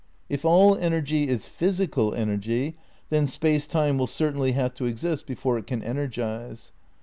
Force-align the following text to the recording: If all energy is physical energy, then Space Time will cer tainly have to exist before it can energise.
If 0.29 0.43
all 0.43 0.75
energy 0.75 1.27
is 1.27 1.45
physical 1.45 2.15
energy, 2.15 2.75
then 3.11 3.27
Space 3.27 3.67
Time 3.67 3.99
will 3.99 4.07
cer 4.07 4.31
tainly 4.31 4.53
have 4.55 4.73
to 4.73 4.85
exist 4.87 5.27
before 5.27 5.59
it 5.59 5.67
can 5.67 5.83
energise. 5.83 6.71